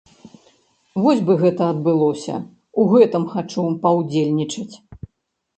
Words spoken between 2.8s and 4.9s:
у гэтым хачу паўдзельнічаць!